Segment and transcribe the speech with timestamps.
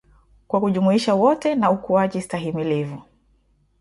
[0.47, 3.01] kwa kujumuisha wote na ukuaji stahimilivu